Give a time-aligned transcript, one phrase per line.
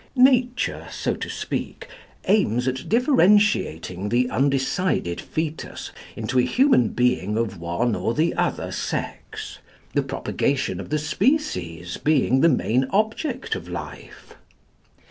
[0.15, 1.87] Nature, so to speak,
[2.25, 8.71] aims at differentiating the undecided fœtus into a human being of one or the other
[8.71, 9.59] sex,
[9.93, 14.33] the propagation of the species being the main object of life.